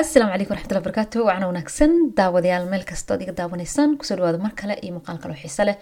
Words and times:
asalaamu 0.00 0.32
calaykum 0.32 0.52
waraxmatullahi 0.54 0.84
barakaatu 0.86 1.18
waana 1.28 1.46
wanaagsan. 1.50 1.90
Daawadayaal 2.16 2.66
meel 2.72 2.84
kasta 2.90 3.14
ood 3.14 3.22
iga 3.24 3.32
daawanaysaan 3.40 3.96
ku 3.98 4.04
soo 4.04 4.16
dhawaada 4.16 4.38
mar 4.38 4.52
kale 4.60 4.74
iyo 4.82 4.92
muuqaal 4.96 5.18
kaloo 5.22 5.36
xiise 5.42 5.64
leh. 5.68 5.76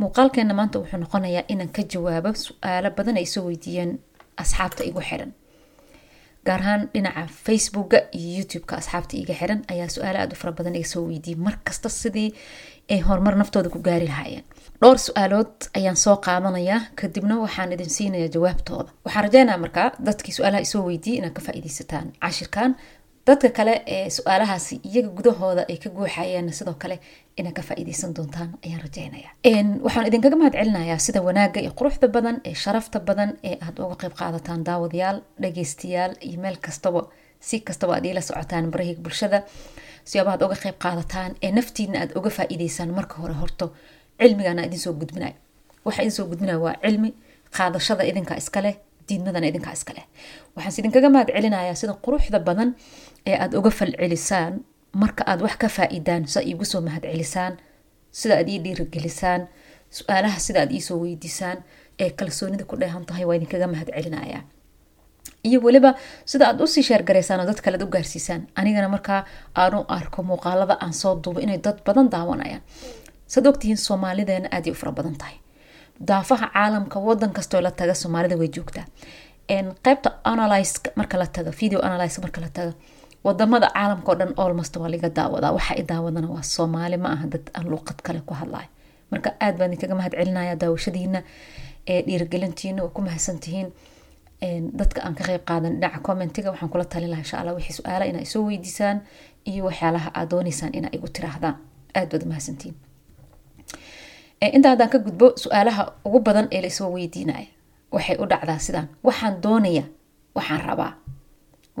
Muuqaalkeena 0.00 0.54
maanta 0.54 0.78
wuxuu 0.78 1.00
noqonayaa 1.02 1.44
inaan 1.52 1.72
ka 1.76 1.82
jawaabo 1.92 2.30
su'aalo 2.46 2.90
badan 2.98 3.16
ay 3.20 3.26
soo 3.26 3.44
weydiiyeen 3.48 3.98
asxaabta 4.42 4.84
igu 4.90 5.00
xiran 5.08 5.32
gaar 6.46 6.60
ahaan 6.62 6.82
dhinaca 6.94 7.26
facebooka 7.46 7.98
iyo 8.18 8.30
youtube-ka 8.38 8.76
asxaabta 8.80 9.16
iga 9.22 9.34
xiran 9.40 9.60
ayaa 9.72 9.88
su'aalo 9.96 10.18
aada 10.22 10.34
u 10.36 10.40
fara 10.42 10.52
badan 10.58 10.74
iga 10.78 10.88
soo 10.94 11.02
weydiiyey 11.10 11.40
markasta 11.46 11.88
sidii 11.88 12.30
ay 12.90 13.00
horumar 13.08 13.34
naftooda 13.36 13.68
ku 13.70 13.78
gaari 13.78 14.06
lahaayeen. 14.06 14.44
Dhowr 14.80 14.98
su'aalood 15.06 15.52
ayaan 15.78 15.96
soo 16.04 16.16
qaadanayaa 16.26 16.80
kadibna 17.00 17.34
waxaan 17.44 17.72
idin 17.76 17.90
siinayaa 17.96 18.32
jawaabtooda. 18.34 18.90
Waxaan 19.04 19.24
rajeynaya 19.26 19.58
markaa 19.64 19.88
dadkii 20.06 20.32
su'aalaha 20.38 20.62
isoo 20.68 20.82
weydiiyey 20.88 21.18
inaad 21.20 21.34
ka 21.36 21.42
faa-ideysataan 21.46 22.06
cashirkan 22.22 22.70
dadka 23.30 23.48
kale 23.58 23.74
ee 23.94 24.10
su'aalahaasi 24.16 24.74
iyaga 24.88 25.10
gudahooda 25.18 25.62
ay 25.72 25.76
ka 25.84 25.88
guuxayeen 25.96 26.52
sidoo 26.58 26.74
kale 26.82 26.96
inaad 27.38 27.54
ka 27.58 27.62
faa-iideysan 27.68 28.14
doontaan 28.16 28.50
ayaan 28.66 28.82
rajeynaya 28.86 29.30
waxaan 29.86 30.06
idinkaga 30.10 30.36
mahad 30.40 30.54
celinayaa 30.60 30.98
sida 31.06 31.20
wanaaga 31.28 31.58
iyo 31.64 31.72
quruxda 31.78 32.06
badan 32.16 32.36
ee 32.48 32.54
sharafta 32.62 32.98
badan 33.08 33.30
ee 33.48 33.56
aada 33.64 33.78
uga 33.86 33.96
qeyb 34.02 34.14
qaadataan 34.20 34.60
daawadayaal 34.68 35.18
dhageystayaal 35.42 36.12
iyo 36.28 36.38
meel 36.44 36.56
kastaba 36.66 37.02
si 37.48 37.56
kastaba 37.68 37.92
aad 37.96 38.04
iila 38.08 38.20
socotaan 38.28 38.66
barahiga 38.72 39.00
bulshada. 39.04 39.38
Siyaaba 40.10 40.30
aad 40.34 40.42
uga 40.46 40.56
qeyb 40.64 40.76
qaadataan 40.84 41.30
ee 41.44 41.50
naftiina 41.58 41.96
aad 42.02 42.10
uga 42.18 42.30
faa-iideysaan 42.36 42.90
marka 42.98 43.14
hore 43.22 43.34
horto 43.42 43.66
cilmigana 44.20 44.62
idin 44.68 44.80
soo 44.84 44.92
gudbinayo 45.00 45.34
waxa 45.86 46.00
idin 46.02 46.14
soo 46.18 46.26
gudbinaya 46.30 46.58
waa 46.66 46.76
cilmi 46.84 47.10
qaadashada 47.56 48.02
idinka 48.10 48.34
iskaleh 48.42 48.74
diidmadana 49.08 49.46
idinkaa 49.50 49.72
iskaleh 49.78 50.04
waxaan 50.56 50.80
idinkaga 50.82 51.08
mahad 51.14 51.28
celinayaa 51.36 51.76
sida 51.80 51.94
quruxda 52.04 52.38
badan 52.48 52.68
ee 53.30 53.36
aada 53.42 53.54
uga 53.60 53.70
falcelisaan 53.78 54.52
marka 55.02 55.22
aad 55.30 55.40
wax 55.46 55.54
ka 55.62 55.68
faa-idaan 55.76 56.22
sida 56.32 56.42
iigu 56.50 56.64
soo 56.72 56.80
mahad 56.88 57.02
celisaan 57.12 57.52
sida 58.20 58.34
aad 58.40 58.48
ii 58.54 58.58
dhiirigelisaan 58.64 59.40
su'aalaha 59.98 60.38
sida 60.46 60.58
aad 60.64 60.72
iisoo 60.76 60.98
weydiisaan 61.02 61.58
ee 62.02 62.10
kalsoonida 62.18 62.64
ku 62.70 62.74
dheehan 62.80 63.04
tahay 63.08 63.24
waa 63.28 63.36
idinkaga 63.38 63.66
mahad 63.74 63.88
celinaya 63.96 64.40
iyo 65.48 65.58
weliba 65.66 65.90
sida 66.30 66.44
aad 66.48 66.58
u 66.64 66.66
sii 66.74 66.82
sheergaraysaan 66.88 67.40
oo 67.42 67.46
dad 67.50 67.60
kalead 67.64 67.82
u 67.86 67.92
gaarsiisaan 67.94 68.42
anigana 68.60 68.88
markaa 68.94 69.20
aanu 69.62 69.78
arko 69.98 70.20
muuqaalada 70.30 70.74
aan 70.84 70.92
soo 71.00 71.14
duubo 71.24 71.40
inay 71.44 71.58
dad 71.66 71.78
badan 71.86 72.06
daawanayaan. 72.14 72.62
Saad 73.32 73.46
ogtihiin 73.50 73.76
soomaalideena 73.86 74.48
aaday 74.56 74.72
u 74.74 74.76
fara 74.80 74.92
badan 74.98 75.14
tahay 75.20 75.36
daafaha 76.08 76.46
caalamka 76.54 76.98
wadan 77.06 77.32
kastoo 77.36 77.60
la 77.60 77.70
taga 77.70 77.94
soomaalida 77.94 78.36
way 78.40 78.48
joogtaa. 78.56 78.84
Qeybta 79.84 80.10
analyse 80.24 80.80
marka 80.96 81.18
la 81.18 81.26
tago 81.26 81.50
video 81.60 81.80
analyse 81.88 82.20
marka 82.24 82.40
la 82.40 82.48
tago 82.48 82.72
waddamada 83.24 83.68
caalamka 83.74 84.14
dhan 84.14 84.32
almost 84.36 84.76
waa 84.76 84.88
laga 84.88 85.08
daawadaa. 85.08 85.52
Waxa 85.52 85.74
i 85.80 85.82
daawadana 85.82 86.28
waa 86.34 86.42
soomaali 86.42 86.96
ma 86.96 87.08
aha 87.14 87.26
dad 87.26 87.50
aan 87.54 87.66
luuqad 87.72 87.98
kale 88.02 88.20
ku 88.28 88.34
hadlayo 88.34 88.68
marka 89.10 89.28
aad 89.40 89.54
baan 89.58 89.72
idinkaga 89.72 89.94
mahad 89.94 90.12
celinaya 90.18 90.54
daawashadiina 90.56 91.22
ee 91.92 92.02
dhiirigelintiina 92.06 92.82
waa 92.82 92.94
ku 92.96 93.00
mahadsantihiin. 93.02 93.68
Dadka 94.80 95.02
aan 95.04 95.14
ka 95.14 95.24
qeyb 95.28 95.42
qaadan 95.50 95.72
dhinaca 95.80 95.98
commentiga 96.06 96.50
waxaan 96.52 96.70
kula 96.72 96.84
talin 96.84 97.10
lahaa 97.10 97.24
insha 97.24 97.52
wixii 97.58 97.76
su'aala 97.78 98.04
inaa 98.10 98.22
isoo 98.28 98.42
weydiisaan 98.48 98.98
iyo 99.50 99.64
waxyaalaha 99.68 100.10
aad 100.18 100.28
dooneysaan 100.30 100.72
inaa 100.78 100.92
igu 100.96 101.08
tiraahdaan 101.16 101.56
aad 101.98 102.08
baad 102.12 102.22
umahadsantihiin 102.26 102.76
intaa 104.40 104.70
haddaan 104.72 104.90
ka 104.90 104.98
gudbo 104.98 105.26
su'aalaha 105.42 105.82
ugu 106.04 106.18
badan 106.20 106.48
ee 106.54 106.60
laisoo 106.64 106.90
weydiinaya 106.94 107.46
waxay 107.92 108.16
u 108.22 108.26
dhacdaa 108.30 108.58
sidaan 108.58 108.88
waxaan 109.06 109.34
doonaya 109.42 109.84
waxaan 110.36 110.60
rabaa 110.68 110.92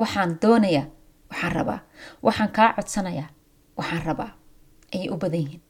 waxaan 0.00 0.30
doonaya 0.42 0.82
waxaan 1.30 1.52
rabaa 1.58 1.78
waxaan 2.26 2.50
kaa 2.56 2.72
codsanayaa 2.76 3.28
waxaan 3.78 4.02
rabaa 4.08 4.30
ayay 4.94 5.08
u 5.14 5.16
badan 5.16 5.40
yihiin. 5.44 5.62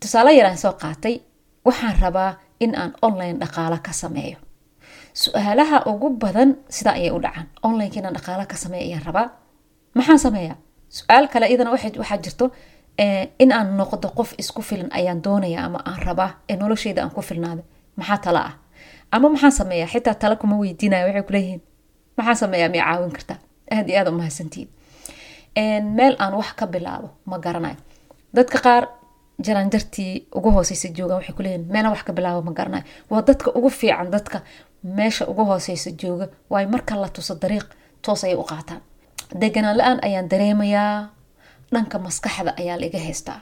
Tusaale 0.00 0.32
yaraan 0.38 0.58
soo 0.58 0.72
qaatay 0.82 1.14
waxaan 1.66 1.96
rabaa 2.00 2.30
in 2.60 2.72
aan 2.80 2.92
online 3.02 3.38
dhaqaalo 3.42 3.78
ka 3.86 3.92
sameeyo. 3.92 4.38
Su'aalaha 5.14 5.78
ugu 5.90 6.10
badan 6.22 6.56
sidaa 6.68 6.94
ayay 6.94 7.10
u 7.10 7.18
dhacaan 7.24 7.46
onlineka 7.62 7.98
inaan 8.00 8.14
dhaqaalo 8.16 8.44
ka 8.52 8.56
sameeyo 8.56 8.84
ayaan 8.88 9.04
rabaa 9.08 9.28
maxaan 9.94 10.18
sameeyaa? 10.18 10.56
Su'aal 10.88 11.26
kale 11.32 11.46
iyadana 11.48 11.70
waxaa 11.74 12.18
jirto 12.24 12.44
in 13.38 13.52
aan 13.52 13.76
noqdo 13.76 14.08
qof 14.18 14.34
isku 14.38 14.62
filan 14.62 14.88
ayaan 14.98 15.22
doonaya 15.24 15.64
ama 15.64 15.78
aan 15.84 16.00
rabaa 16.06 16.30
ee 16.48 16.56
nolosheyda 16.56 17.02
aan 17.02 17.10
ku 17.10 17.22
filnaada 17.22 17.62
maxaa 17.96 18.18
tala 18.18 18.40
ah? 18.48 18.54
Ama 19.12 19.28
maxaan 19.28 19.52
sameeyaa 19.52 19.88
xitaa 19.92 20.14
tala 20.14 20.36
kuma 20.36 20.56
weydiinaya 20.56 21.04
waxay 21.06 21.22
kuleeyihiin 21.22 21.62
maxaan 22.16 22.36
sameeyaa 22.36 22.68
miya 22.68 22.84
caawin 22.84 23.12
kartaa 23.16 23.38
aad 23.74 23.88
iyo 23.88 23.98
aad 24.00 24.08
umahadsantihiin 24.08 24.68
meel 25.96 26.14
aan 26.18 26.34
wax 26.34 26.52
ka 26.58 26.66
bilaabo 26.66 27.08
ma 27.26 27.38
garanayo. 27.38 27.76
Dadka 28.34 28.58
qaar 28.66 28.84
jaranjartii 29.46 30.26
ugu 30.34 30.50
hooseysa 30.56 30.88
joogaan 30.96 31.18
waxay 31.20 31.34
kuleeyihin 31.36 31.64
meelaan 31.72 31.92
wax 31.94 32.02
ka 32.04 32.12
bilaabo 32.12 32.42
ma 32.42 32.52
garanayo. 32.52 32.84
Waa 33.10 33.22
dadka 33.22 33.50
ugu 33.58 33.70
fiican 33.70 34.10
dadka 34.10 34.40
meesha 34.82 35.24
ugu 35.26 35.44
hooseysa 35.44 35.90
jooga 36.02 36.26
waayo 36.50 36.68
marka 36.68 36.96
la 36.96 37.08
tuso 37.08 37.34
dariiq 37.42 37.66
toos 38.02 38.24
ayay 38.24 38.36
u 38.36 38.44
qaataan. 38.44 38.80
Deganaan 39.40 39.76
la'aan 39.78 39.98
ayaan 40.06 40.28
dareemayaa 40.30 41.08
dhanka 41.72 41.98
maskaxda 41.98 42.52
ayaa 42.60 42.76
laiga 42.80 42.98
haystaa. 42.98 43.40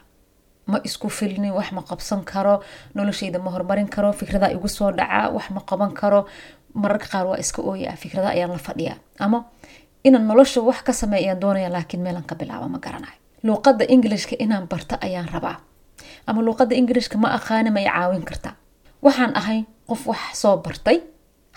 Ma 0.66 0.78
isku 0.84 1.08
filni 1.10 1.50
wax 1.50 1.72
ma 1.72 1.82
qabsan 1.82 2.24
karo 2.24 2.62
nolosheyda 2.94 3.38
ma 3.38 3.50
horumarin 3.50 3.88
karo 3.88 4.12
fikrada 4.12 4.48
igu 4.50 4.68
soo 4.68 4.90
dhacaa 4.92 5.28
wax 5.36 5.50
ma 5.50 5.60
qaban 5.70 5.92
karo. 6.00 6.26
Mararka 6.74 7.06
qaar 7.12 7.26
waa 7.26 7.36
iska 7.38 7.62
ooyaa 7.62 7.96
fikrada 7.96 8.28
ayaan 8.28 8.50
la 8.50 8.58
fadhiyaa. 8.58 8.96
Ama 9.18 9.44
inaan 10.04 10.26
nolosha 10.28 10.60
wax 10.60 10.82
ka 10.82 10.92
sameey 10.92 11.24
ayaan 11.24 11.40
doonaya 11.40 11.68
laakiin 11.72 12.02
meelaan 12.02 12.24
ka 12.24 12.34
bilaabo 12.34 12.68
ma 12.68 12.78
garanayo. 12.78 13.18
Luuqada 13.42 13.84
ingilishka 13.88 14.36
inaan 14.38 14.66
barta 14.68 14.98
ayaan 15.00 15.28
rabaa. 15.28 15.56
Ama 16.26 16.40
luuqada 16.42 16.74
ingilishka 16.74 17.18
ma 17.18 17.28
aqaani 17.38 17.70
ma 17.70 17.80
i 17.80 17.84
caawin 17.84 18.24
kartaa 18.24 18.54
waxaan 19.04 19.36
ahay 19.36 19.64
qof 19.88 20.06
wax 20.06 20.22
soo 20.42 20.56
bartay 20.56 20.98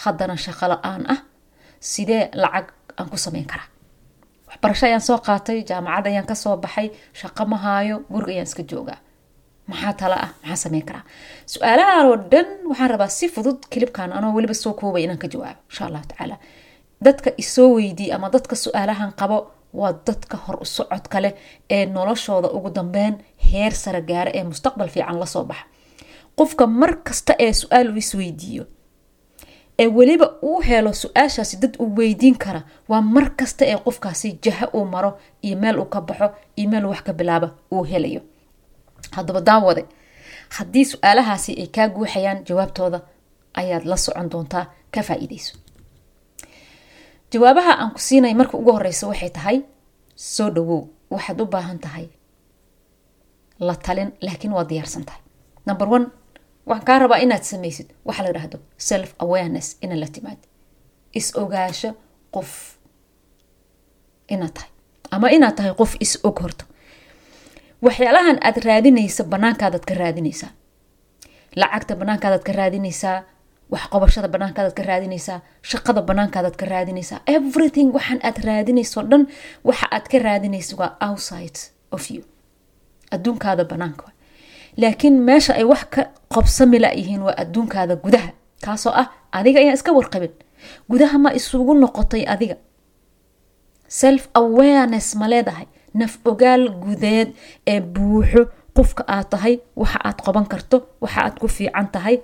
haddana 0.04 0.36
shaqo 0.38 0.68
la'aan 0.68 1.04
ah. 1.14 1.20
Sidee 1.80 2.30
lacag 2.34 2.68
aan 2.98 3.10
ku 3.10 3.18
sameyn 3.18 3.46
karaa 3.46 3.68
waxbarasho 4.48 4.86
ayaan 4.90 5.02
soo 5.10 5.18
qaatay 5.28 5.60
jaamacad 5.70 6.06
ayaan 6.12 6.26
ka 6.32 6.36
soo 6.44 6.56
baxay 6.64 6.88
shaqo 7.20 7.44
ma 7.52 7.58
haayo 7.66 7.96
guriga 8.12 8.32
ayaan 8.34 8.48
iska 8.50 8.64
joogaa 8.72 9.00
maxaa 9.70 9.94
tala 10.00 10.16
ah? 10.26 10.30
Maxaa 10.42 10.56
sameyn 10.64 10.86
karaa? 10.90 11.04
Su'aalahan 11.54 12.06
oo 12.12 12.16
dhan 12.32 12.48
waxaan 12.70 12.90
rabaa 12.94 13.10
si 13.18 13.26
fudud 13.36 13.60
kilibkan 13.72 14.12
anoo 14.18 14.32
weliba 14.36 14.54
soo 14.64 14.74
koobay 14.80 15.04
inaan 15.04 15.20
ka 15.24 15.28
jawaabo 15.34 15.60
insha 15.70 15.84
allahu 15.88 16.06
tacaala. 16.12 16.38
Dadka 17.06 17.30
isoo 17.44 17.70
weydiiy 17.76 18.12
ama 18.16 18.28
dadka 18.36 18.56
su'aalahan 18.56 19.12
qabo 19.20 19.38
waa 19.80 19.94
dadka 20.08 20.36
hor 20.44 20.58
u 20.64 20.66
socodka 20.66 21.18
leh 21.24 21.34
ee 21.76 21.86
noloshooda 21.86 22.48
ugu 22.58 22.70
dambeyn 22.78 23.14
heer 23.52 23.72
sare 23.84 24.02
gaara 24.10 24.32
ee 24.38 24.44
mustaqbal 24.52 24.90
fiican 24.96 25.20
la 25.20 25.26
soo 25.26 25.44
baxa. 25.50 25.66
Qofka 26.38 26.64
mar 26.68 26.92
kasta 27.08 27.34
ee 27.46 27.54
su'aal 27.62 27.88
u 27.92 27.96
isweydiiyo 28.04 28.64
ee 29.80 29.88
weliba 29.98 30.28
uu 30.44 30.62
helo 30.62 30.92
su'aashaasi 30.94 31.58
dad 31.62 31.74
uu 31.80 31.90
weydiin 31.98 32.38
kara 32.38 32.62
waa 32.90 33.02
mar 33.02 33.36
kasta 33.40 33.66
ee 33.66 33.78
qofkaasi 33.86 34.40
jaha 34.44 34.66
uu 34.74 34.86
maro 34.86 35.12
iyo 35.42 35.58
meel 35.58 35.80
uu 35.80 35.86
ka 35.86 36.02
baxo 36.02 36.28
iyo 36.56 36.70
meel 36.70 36.86
wax 36.86 37.02
ka 37.04 37.14
bilaaba 37.14 37.48
uu 37.72 37.84
helayo. 37.84 38.22
Haddaba 39.16 39.42
daawade 39.42 39.86
haddii 40.58 40.86
su'aalahaasi 40.92 41.52
ay 41.62 41.68
kaa 41.76 41.88
guuxayaan 41.90 42.44
jawaabtooda 42.48 43.00
ayaad 43.54 43.84
la 43.86 43.98
socon 43.98 44.30
doontaa 44.32 44.66
ka 44.94 45.02
faa-iideyso 45.08 45.54
jawaabaha 47.32 47.72
aan 47.82 47.92
ku 47.96 48.00
siinay 48.00 48.34
marka 48.34 48.58
ugu 48.58 48.72
horeysa 48.72 49.08
waxay 49.08 49.30
tahay 49.38 49.58
soo 50.16 50.50
dhawow 50.56 50.82
waxaad 51.14 51.42
u 51.42 51.46
baahan 51.46 51.80
tahay 51.80 52.06
la 53.60 53.76
talin 53.76 54.12
laakiin 54.22 54.54
waa 54.54 54.64
diyaarsan 54.70 55.04
tahay. 55.06 55.22
Number 55.68 55.88
one 55.96 56.06
waxaan 56.70 56.86
kaa 56.88 57.00
rabaa 57.04 57.20
inaad 57.26 57.44
sameysid 57.52 57.88
waxa 58.08 58.24
la 58.24 58.32
dhahdo 58.36 58.58
self 58.90 59.10
awareness 59.24 59.68
ina 59.84 59.96
la 60.00 60.08
timaad. 60.16 60.38
Is 61.20 61.28
ogaasho 61.42 61.90
qof 62.36 62.52
inaad 64.34 64.54
tahay. 64.58 64.70
Ama 65.12 65.28
inaad 65.38 65.56
tahay 65.58 65.74
qof 65.82 65.92
is 66.00 66.14
og 66.28 66.40
horto. 66.42 66.66
Waxyaalahan 67.86 68.38
aad 68.48 68.58
raadinaysa 68.68 69.24
banaankaadaad 69.24 69.86
ka 69.90 69.94
raadinaysaa. 70.02 70.52
Lacagta 71.56 71.96
banaankaadaad 71.96 72.44
ka 72.48 72.52
raadinaysaa. 72.60 73.18
Waxqobashada 73.74 74.28
banaankaadaad 74.34 74.74
ka 74.80 74.84
raadinaysaa. 74.90 75.40
Shaqada 75.70 76.02
banaankaadaad 76.10 76.56
ka 76.62 76.66
raadinaysaa. 76.66 77.20
Everything 77.38 77.90
waxaan 77.98 78.20
aad 78.28 78.38
raadinayso 78.48 79.02
dhan 79.12 79.24
waxa 79.64 79.88
aad 79.96 80.06
ka 80.12 80.18
raadinaysa 80.28 80.74
waa 80.80 80.92
outside 81.08 81.58
of 81.92 82.04
you. 82.12 82.22
Adduunkaada 83.12 83.64
banaanka 83.72 84.04
laakiin 84.82 85.16
meesha 85.28 85.54
ay 85.60 85.64
wax 85.72 85.84
ka 85.94 86.02
qobsami 86.34 86.78
layihiin 86.84 87.22
waa 87.28 87.36
adduunkaada 87.42 87.96
gudaha 88.06 88.30
kaasoo 88.66 88.94
ah 89.02 89.08
adiga 89.38 89.60
ayaan 89.60 89.78
iska 89.80 89.92
warqabin. 89.98 90.34
Gudaha 90.90 91.18
ma 91.24 91.30
isugu 91.40 91.74
noqotay 91.82 92.24
adiga. 92.34 92.56
Self 93.88 94.24
awareness 94.42 95.08
ma 95.20 95.28
leedahay. 95.32 95.68
Naf 96.00 96.14
ogaal 96.32 96.64
gudeed 96.84 97.30
ee 97.72 97.80
buuxo 97.96 98.42
qofka 98.76 99.04
aad 99.16 99.28
tahay 99.34 99.54
waxa 99.82 100.00
aad 100.08 100.18
qaban 100.26 100.46
karto 100.52 100.78
waxa 101.04 101.20
aad 101.26 101.36
ku 101.42 101.48
fiican 101.48 101.88
tahay. 101.96 102.16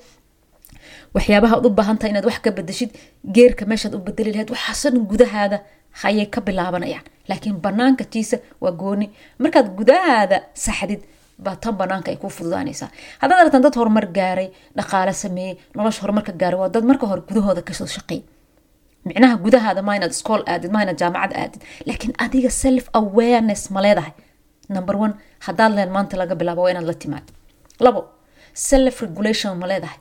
Waxyaabaha 1.16 1.56
ad 1.60 1.66
u 1.66 1.70
baahan 1.78 1.98
tahay 2.00 2.12
inaad 2.14 2.26
wax 2.30 2.38
ka 2.46 2.52
bedeshid 2.58 2.92
geerka 3.36 3.64
meeshaad 3.70 3.94
u 3.98 4.00
bedeli 4.08 4.32
lahayd 4.34 4.50
waxaaso 4.56 4.90
dhan 4.94 5.06
gudahaada 5.12 5.58
hayay 6.02 6.28
ka 6.34 6.40
bilaabanayaan. 6.46 7.06
Laakiin 7.30 7.58
banaanka 7.64 8.04
tiisa 8.14 8.38
waa 8.62 8.72
gooni. 8.82 9.08
Markaad 9.40 9.68
gudahaada 9.78 10.38
saxdid 10.66 11.02
baa 11.46 11.56
tan 11.64 11.74
banaanka 11.80 12.08
ay 12.12 12.18
ku 12.22 12.28
fududaanaysaa. 12.38 12.90
Haddaad 13.22 13.40
aragtaan 13.42 13.64
dad 13.66 13.76
horumar 13.80 14.06
gaaray 14.18 14.48
dhaqaale 14.78 15.14
sameeyey 15.24 15.54
nolosha 15.76 16.02
horumarka 16.04 16.32
gaaray 16.42 16.60
waa 16.62 16.70
dad 16.76 16.84
marka 16.90 17.06
hore 17.12 17.22
gudahooda 17.30 17.62
ka 17.68 17.74
soo 17.80 17.88
shaqeey 17.96 18.22
micnaha 19.08 19.36
gudahaada 19.46 19.82
ma 19.88 19.96
inaad 19.98 20.12
iskool 20.18 20.42
aadid 20.52 20.72
ma 20.76 20.80
inaad 20.84 20.98
jaamacad 21.02 21.32
aadid 21.42 21.62
laakiin 21.88 22.14
adiga 22.26 22.50
self 22.64 22.86
awareness 23.00 23.62
ma 23.76 23.80
leedahay. 23.86 24.14
Number 24.76 24.96
one 25.06 25.14
haddaad 25.46 25.72
leen 25.78 25.90
maanta 25.96 26.16
laga 26.22 26.36
bilaabo 26.40 26.62
waa 26.66 26.72
inaad 26.74 26.88
la 26.92 26.94
timaad. 27.04 27.26
Labo 27.86 28.02
self 28.54 28.96
regulation 29.06 29.52
ma 29.62 29.68
leedahay. 29.72 30.00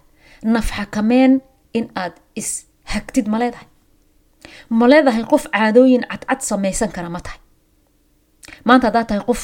Naf 0.54 0.68
xakameen 0.78 1.32
in 1.78 1.84
aad 2.02 2.14
is 2.40 2.50
hagtid 2.92 3.26
ma 3.32 3.38
leedahay. 3.42 3.66
Ma 4.78 4.86
leedahay 4.92 5.24
qof 5.32 5.44
caadooyin 5.54 6.02
cadcad 6.10 6.40
samaysan 6.50 6.90
kara 6.96 7.08
ma 7.16 7.20
tahay. 7.26 7.40
Maanta 8.68 8.86
haddaad 8.88 9.06
tahay 9.10 9.24
qof 9.30 9.42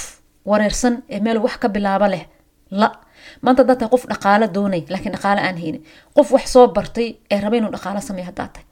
wareersan 0.51 0.95
ee 1.15 1.21
meel 1.25 1.39
wax 1.45 1.55
ka 1.63 1.69
bilaaba 1.77 2.07
leh. 2.15 2.25
La 2.81 2.89
maanta 3.45 3.61
haddaad 3.63 3.79
tahay 3.81 3.91
qof 3.95 4.05
dhaqaalo 4.13 4.47
doonay 4.57 4.83
laakiin 4.93 5.13
dhaqaalo 5.17 5.41
aan 5.49 5.57
haynin. 5.63 5.83
Qof 6.17 6.29
wax 6.35 6.47
soo 6.55 6.67
bartay 6.77 7.09
ee 7.33 7.39
raba 7.45 7.57
inuu 7.59 7.73
dhaqaalo 7.77 8.01
sameeyo 8.09 8.27
haddaad 8.31 8.51
tahay. 8.55 8.67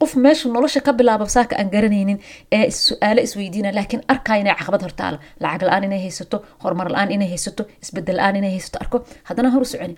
Qof 0.00 0.12
meeshu 0.24 0.46
nolosha 0.54 0.80
ka 0.86 0.92
bilaaba 0.98 1.24
saaka 1.36 1.54
aan 1.60 1.68
garanaynin 1.74 2.18
ee 2.56 2.70
su'aalo 2.86 3.20
isweydiina 3.26 3.70
laakiin 3.78 4.02
arkaya 4.12 4.40
inay 4.42 4.54
caqabad 4.60 4.82
hortaala 4.86 5.18
lacag 5.42 5.62
la'aan 5.68 5.84
inay 5.88 6.00
haysato 6.06 6.36
horumar 6.62 6.88
la'aan 6.94 7.10
inay 7.16 7.28
haysato 7.34 7.62
isbeddel 7.82 8.16
la'aan 8.18 8.36
inay 8.40 8.52
haysato. 8.56 8.76
Arko 8.84 8.96
haddana 9.28 9.48
hor 9.54 9.62
u 9.62 9.68
soconi. 9.72 9.96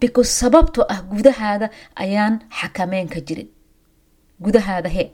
Because 0.00 0.30
sababtoo 0.40 0.84
ah 0.94 1.00
gudahaada 1.12 1.66
ayaan 2.04 2.34
xakameyn 2.60 3.08
ka 3.14 3.20
jirin. 3.28 3.48
Gudahaada 4.44 4.88
he 4.96 5.04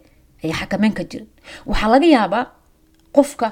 ayaa 0.45 0.57
xakameyn 0.61 0.95
ka 0.99 1.05
jirin. 1.11 1.29
Waxaa 1.71 1.91
laga 1.95 2.07
yaabaa 2.17 2.45
qofka 3.17 3.47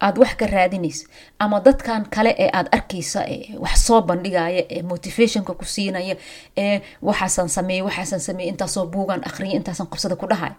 aad 0.00 0.16
wax 0.18 0.32
ka 0.40 0.46
raadinaysa 0.46 1.06
ama 1.38 1.60
dadkan 1.60 2.04
kale 2.14 2.30
ee 2.38 2.50
aad 2.58 2.68
arkaysa 2.76 3.20
wax 3.64 3.76
soo 3.86 4.00
bandhigaya 4.02 4.62
ee 4.74 4.82
motivationka 4.82 5.52
ku 5.54 5.64
siinaya 5.64 6.16
ee 6.56 6.80
waxaasan 7.02 7.48
sameeye 7.48 7.82
waxaasan 7.88 8.20
sameeye 8.20 8.48
intaasoo 8.52 8.86
buugaan 8.86 9.22
aqriya 9.28 9.54
intaasan 9.58 9.86
qabsada 9.92 10.16
ku 10.16 10.26
dhahaya 10.26 10.54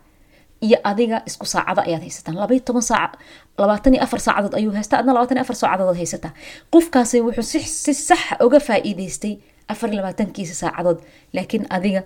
iyo 0.61 0.77
adiga 0.83 1.21
isku 1.29 1.45
saacado 1.45 1.81
ayaad 1.85 2.01
haysataan. 2.01 2.35
Labaiy 2.41 2.59
toban 2.65 2.81
saac 2.81 3.11
labaatan 3.57 3.93
iyo 3.93 4.01
afar 4.03 4.19
saacadood 4.19 4.53
ayuu 4.57 4.73
haystaa 4.73 4.99
adna 4.99 5.13
labaatan 5.13 5.37
iyo 5.37 5.45
afar 5.45 5.55
saacadood 5.61 5.97
haysataa. 6.01 6.31
Qofkaasi 6.73 7.21
wuxuu 7.21 7.61
si 7.83 7.93
saxa 7.93 8.35
uga 8.45 8.59
faa'iidaystay 8.67 9.33
afar 9.69 9.89
labaatankiisa 9.97 10.55
saacadood. 10.61 10.99
Laakiin 11.33 11.65
adiga 11.69 12.01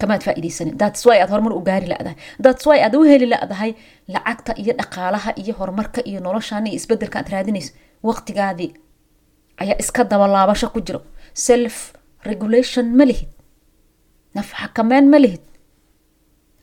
kamaad 0.00 0.22
faaideysanin 0.26 0.74
thats 0.80 1.00
wy 1.08 1.16
aad 1.22 1.30
horumar 1.32 1.52
u 1.58 1.60
gaari 1.68 1.86
ladahay. 1.92 2.16
Thats 2.44 2.64
wy 2.68 2.78
aad 2.86 2.94
u 2.98 3.02
heli 3.10 3.26
ladahay 3.34 3.70
lacagta 4.14 4.52
iyo 4.62 4.72
dhaqaalaha 4.80 5.30
iyo 5.42 5.52
horumarka 5.58 6.00
iyo 6.10 6.20
noloshan 6.26 6.66
iyo 6.66 6.76
isbeddelka 6.80 7.18
aad 7.20 7.28
raadinayso. 7.34 7.72
Waqtigaadii 8.08 8.70
ayaa 9.62 9.78
iska 9.82 10.04
dabalaabasho 10.10 10.68
ku 10.74 10.80
jiro. 10.86 11.00
Self 11.34 11.76
regulation 12.30 12.86
ma 12.98 13.04
lihid. 13.10 13.30
Naf 14.34 14.48
xakameyn 14.60 15.06
ma 15.12 15.18
lihid. 15.24 15.42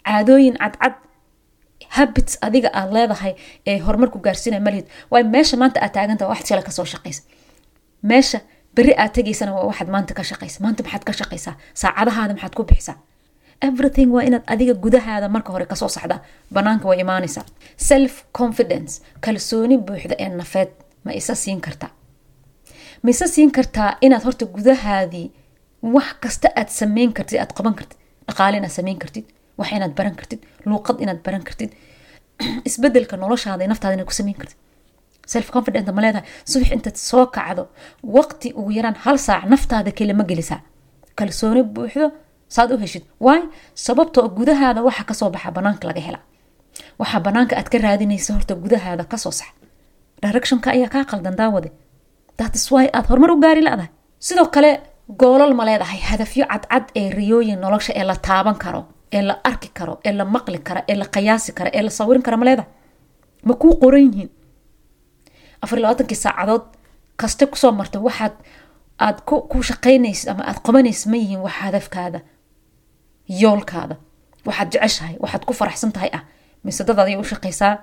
Caadooyin 0.07 0.55
cadcad 0.63 0.95
habits 1.97 2.33
adiga 2.47 2.69
aad 2.79 2.89
leedahay 2.95 3.33
ee 3.69 3.77
horumarku 3.85 4.17
gaarsiinaya 4.25 4.61
ma 4.65 4.71
lihid. 4.73 4.87
Waay 5.11 5.23
meesha 5.33 5.55
maanta 5.61 5.79
aad 5.85 5.93
taagantaha 5.95 6.29
waxad 6.33 6.47
shala 6.49 6.63
ka 6.67 6.71
soo 6.77 6.85
shaqaysa 6.93 7.21
meesha 8.11 8.39
beri 8.75 8.93
aad 9.03 9.11
tegaysana 9.17 9.51
waa 9.55 9.65
waxaad 9.69 9.89
maanta 9.95 10.13
ka 10.17 10.23
shaqaysa 10.29 10.57
maanta 10.65 10.81
maxaad 10.85 11.03
ka 11.09 11.13
shaqaysaa 11.19 11.55
saacadahaada 11.81 12.33
maxaad 12.37 12.53
ku 12.57 12.63
bixisaa 12.69 12.97
everything 13.69 14.09
waa 14.15 14.23
inaad 14.29 14.43
adiga 14.53 14.73
gudahaada 14.85 15.27
marka 15.35 15.49
hore 15.55 15.65
ka 15.71 15.75
soo 15.81 15.91
saxdaa 15.95 16.21
banaanka 16.55 16.85
way 16.89 16.99
imaanaysaa 17.05 17.45
self 17.89 18.13
confidence 18.39 18.91
kalsooni 19.25 19.77
buuxda 19.87 20.15
ee 20.23 20.29
nafeed 20.41 20.71
ma 21.05 21.11
isa 21.19 21.33
siin 21.43 21.61
kartaa 21.67 21.91
ma 23.03 23.09
isa 23.15 23.25
siin 23.35 23.51
kartaa 23.57 23.89
inaad 24.05 24.23
horta 24.27 24.45
gudahaadii 24.55 25.27
wax 25.83 26.15
kasta 26.23 26.47
aad 26.55 26.69
sameyn 26.69 27.11
kartid 27.13 27.39
aad 27.39 27.53
qaban 27.57 27.75
kartid. 27.79 27.97
Dhaqaale 28.27 28.57
inaad 28.57 28.71
sameyn 28.79 28.99
kartid 29.03 29.25
wax 29.57 29.71
inaad 29.77 29.93
baran 29.97 30.15
kartid 30.19 30.41
luuqad 30.65 31.01
inaad 31.03 31.19
baran 31.25 31.43
kartid. 31.47 31.71
Isbedelka 32.67 33.17
noloshaada 33.17 33.67
naftaada 33.67 33.95
inaad 33.97 34.09
ku 34.11 34.15
sameyn 34.19 34.37
kartid. 34.41 34.57
Self 35.33 35.51
confident 35.55 35.87
ma 35.97 36.01
leedahay. 36.05 36.25
Subax 36.51 36.71
intaad 36.77 36.97
soo 37.09 37.25
kacdo 37.35 37.63
waqti 38.17 38.53
ugu 38.59 38.71
yaraan 38.77 38.97
hal 39.03 39.17
saac 39.27 39.43
naftaada 39.53 39.91
kale 39.97 40.13
ma 40.19 40.23
gelisaa. 40.31 40.61
Kalsooni 41.17 41.63
buuxdo 41.75 42.07
saad 42.55 42.69
u 42.73 42.77
heshid. 42.83 43.03
Waay 43.25 43.41
sababtoo 43.85 44.27
gudahaada 44.37 44.81
waxa 44.87 45.03
ka 45.09 45.13
soo 45.19 45.29
baxa 45.35 45.51
banaanka 45.57 45.85
laga 45.89 46.01
hela. 46.07 46.19
Waxaa 46.99 47.19
banaanka 47.27 47.53
aad 47.59 47.67
ka 47.71 47.77
raadinaysa 47.85 48.33
horta 48.35 48.53
gudahaada 48.63 49.03
ka 49.11 49.17
soo 49.23 49.31
sax. 49.39 49.49
Directionka 50.23 50.67
ayaa 50.75 50.89
kaa 50.93 51.05
qaldan 51.11 51.35
daawade. 51.41 51.69
Thats 52.37 52.71
wy 52.71 52.85
aad 52.97 53.05
horumar 53.09 53.31
u 53.31 53.37
gaari 53.43 53.61
ladahay. 53.67 53.89
Sidoo 54.19 54.47
kale 54.55 54.71
goolal 55.21 55.53
ma 55.53 55.63
leedahay. 55.65 55.99
Hadafyo 56.09 56.45
cadcad 56.51 56.85
ee 56.95 57.09
riyooyin 57.17 57.59
nolosha 57.63 57.93
ee 57.99 58.03
la 58.09 58.15
taaban 58.27 58.55
karo 58.63 58.81
ee 59.17 59.21
la 59.21 59.33
arki 59.49 59.69
karo 59.77 59.93
ee 60.07 60.11
la 60.19 60.25
maqli 60.25 60.59
karo 60.67 60.81
ee 60.91 60.95
la 61.01 61.05
qiyaasi 61.15 61.51
karo 61.57 61.69
ee 61.77 61.81
la 61.85 61.89
sawirin 61.97 62.23
karo 62.25 62.37
ma 62.41 62.45
leedahay. 62.47 62.69
Ma 63.47 63.53
kuu 63.61 63.73
qoran 63.81 64.05
yihiin? 64.07 64.29
Afar 65.63 65.79
labaatankii 65.79 66.15
saacadood 66.25 66.63
kaste 67.21 67.43
ku 67.51 67.55
soo 67.57 67.71
marta 67.79 67.99
waxaad 68.07 68.33
aad 69.05 69.17
ku 69.51 69.57
shaqaynaysid 69.69 70.27
ama 70.31 70.43
aad 70.49 70.59
qabanaysid 70.65 71.07
ma 71.11 71.17
yihiin 71.21 71.41
wax 71.45 71.53
hadafkaada 71.63 72.19
yoolkaada. 73.27 73.95
Waxaad 74.45 74.69
jeceshahay 74.73 75.15
waxaad 75.19 75.43
ku 75.45 75.53
faraxsan 75.53 75.91
tahay 75.91 76.09
ah. 76.13 76.23
Mise 76.63 76.83
dad 76.83 76.99
aday 76.99 77.15
u 77.19 77.23
shaqaysaa 77.23 77.77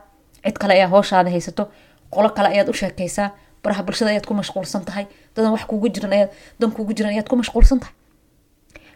cid 0.45 0.57
kale 0.59 0.73
ayaa 0.75 0.89
hooshaada 0.89 1.31
haysato 1.31 1.69
qolo 2.11 2.29
kale 2.37 2.49
ayaad 2.49 2.69
u 2.69 2.73
sheekaysaa 2.73 3.31
baraha 3.63 3.83
bulshada 3.83 4.11
ayaad 4.11 4.27
ku 4.27 4.35
mashquulsan 4.35 4.85
tahay 4.89 5.07
dadan 5.37 5.53
wax 5.53 5.65
kuugu 5.71 5.89
jiran 5.95 6.13
ayaad 6.13 6.31
dan 6.61 6.71
kuugu 6.73 6.93
jiran 6.97 7.13
ayaad 7.13 7.29
ku 7.29 7.37
mashquulsan 7.37 7.79
tahay 7.83 7.95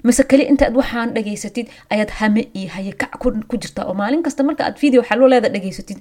mise 0.05 0.23
keli 0.31 0.44
intaad 0.52 0.73
waxaan 0.81 1.12
dhageysatid 1.14 1.67
ayaad 1.93 2.11
hame 2.19 2.43
iyo 2.58 2.69
haye 2.75 2.93
kac 2.93 3.12
ku 3.20 3.56
jirtaa 3.62 3.85
oo 3.85 3.94
maalin 3.94 4.23
kasta 4.25 4.43
marka 4.43 4.64
aad 4.64 4.76
video 4.81 5.02
xaloo 5.08 5.29
leeda 5.29 5.49
dhageysatid 5.55 5.99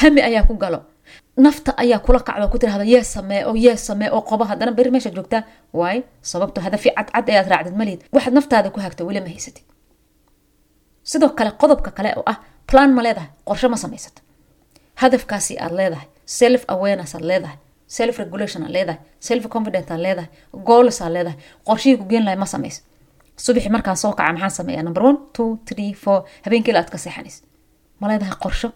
hame 0.00 0.20
ayaa 0.28 0.44
ku 0.48 0.54
galo 0.56 0.80
nafta 1.36 1.70
ayaa 1.82 1.98
kula 1.98 2.20
kacdo 2.20 2.48
ku 2.52 2.58
tirahda 2.58 2.84
yee 2.84 3.02
samee 3.02 3.44
oo 3.48 3.54
yee 3.64 3.76
samee 3.76 4.10
oo 4.10 4.22
qobo 4.22 4.44
haddana 4.44 4.72
beri 4.72 4.90
meesha 4.90 5.10
joogtaa 5.10 5.42
waay 5.72 6.02
sababto 6.22 6.60
hadafi 6.60 6.90
cadcad 6.96 7.28
ayaad 7.30 7.48
raacdid 7.52 7.76
malihid 7.80 8.00
waxaad 8.12 8.34
naftaada 8.34 8.70
ku 8.70 8.80
hagta 8.80 9.04
weli 9.04 9.20
ma 9.20 9.28
haysatid. 9.28 9.64
Sidoo 11.10 11.28
kale 11.38 11.50
qodobka 11.60 11.90
kale 11.90 12.10
oo 12.16 12.22
ah 12.32 12.38
plan 12.70 12.90
ma 12.96 13.02
leedahay 13.02 13.28
qorshe 13.48 13.68
ma 13.68 13.76
samaysata 13.76 14.20
hadafkaasi 15.02 15.58
aad 15.64 15.72
leedahay 15.80 16.08
self 16.38 16.62
awareness 16.74 17.14
aad 17.14 17.24
leedahay 17.30 17.58
self 17.86 18.18
regulation 18.18 18.62
aad 18.64 18.70
leedahay 18.76 19.00
self 19.28 19.44
confident 19.54 19.90
aad 19.90 20.00
leedahay 20.06 20.30
goals 20.68 21.00
aad 21.02 21.12
leedahay 21.16 21.38
qorshihii 21.68 21.98
ku 22.00 22.04
geen 22.12 22.24
lahay 22.26 22.38
ma 22.42 22.46
samaysa 22.54 22.80
subaxi 23.44 23.68
markaan 23.76 23.96
soo 24.02 24.12
kaca 24.18 24.32
maxaan 24.32 24.50
sameeyaa? 24.58 24.82
Number 24.86 25.02
one 25.08 25.18
two 25.36 25.58
three 25.68 25.92
four. 26.02 26.18
Habeenkiila 26.44 26.78
aad 26.80 26.90
ka 26.94 26.98
seexanays 27.04 27.36
ma 28.00 28.06
leedahay 28.10 28.36
qorsho 28.44 28.68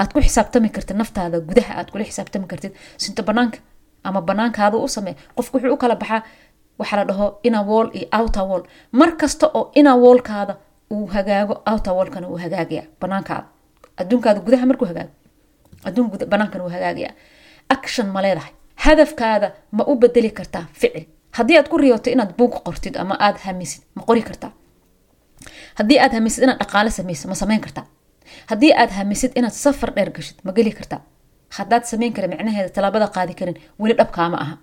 aad 0.00 0.10
ku 0.14 0.20
xisaabtami 0.26 0.68
kartid 0.76 0.96
naftaada 1.00 1.36
gudaha 1.48 1.72
aad 1.80 1.88
kula 1.92 2.04
xisaabtami 2.10 2.46
kartid 2.52 2.72
sinta 3.02 3.22
banaanka 3.28 3.58
ama 4.04 4.20
banaankaada 4.28 4.76
u 4.76 4.88
samee. 4.88 5.14
Qofku 5.36 5.56
wuxuu 5.56 5.72
u 5.74 5.76
kala 5.82 5.94
baxaa 6.02 6.22
waxaa 6.80 6.96
la 7.00 7.04
dhaho 7.10 7.26
ina 7.48 7.60
wall 7.70 7.88
iyo 7.98 8.06
outer 8.18 8.44
wall. 8.50 8.62
Mar 8.92 9.10
kasta 9.20 9.46
oo 9.58 9.70
ina 9.80 9.92
wallkaada 10.04 10.54
uu 10.94 11.06
hagaago 11.14 11.54
outer 11.70 11.92
wallkana 11.98 12.26
uu 12.28 12.38
hagaagaya 12.44 12.82
banaankaada. 13.00 13.46
Adduunkaada 14.00 14.40
gudaha 14.46 14.66
markuu 14.66 14.86
hagaago 14.90 15.12
adduun 15.88 16.06
banaankana 16.32 16.64
uu 16.64 16.70
hagaagaya 16.76 17.10
action 17.74 18.06
ma 18.14 18.22
leedahay. 18.22 18.52
Hadafkaada 18.84 19.48
ma 19.76 19.82
u 19.90 19.94
bedeli 20.02 20.30
kartaa 20.30 20.64
ficil. 20.80 21.04
Haddii 21.36 21.56
aad 21.58 21.68
ku 21.68 21.76
riyooto 21.78 22.10
inaad 22.10 22.32
buug 22.38 22.54
qortid 22.66 22.96
ama 22.96 23.14
aad 23.26 23.36
hamisid 23.44 23.82
ma 23.94 24.02
qori 24.08 24.22
kartaa. 24.22 24.52
Haddii 25.78 25.98
aad 26.04 26.12
hamisid 26.16 26.42
inaad 26.44 26.58
dhaqaale 26.62 26.90
samaysid 26.90 27.28
ma 27.28 27.34
samayn 27.42 27.60
kartaa 27.60 27.84
haddii 28.50 28.72
aad 28.80 28.90
hamisid 28.98 29.32
inaad 29.38 29.52
safar 29.64 29.90
dheer 29.96 30.10
gashid 30.16 30.36
ma 30.44 30.52
geli 30.56 30.72
kartaa 30.78 31.00
haddaad 31.58 31.84
samayn 31.90 32.12
kara 32.16 32.28
micnaheeda 32.32 32.68
talaabada 32.76 33.06
qaadi 33.16 33.34
karin 33.40 33.56
weli 33.80 33.94
dhabkaama 34.00 34.38
aha. 34.44 34.54